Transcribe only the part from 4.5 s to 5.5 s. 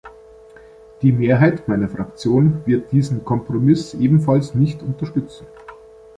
nicht unterstützen.